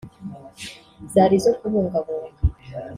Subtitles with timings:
[1.13, 2.41] zari izo kubungabunga